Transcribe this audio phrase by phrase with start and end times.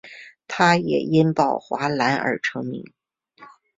[0.47, 2.83] 他也因宝华蓝而成名。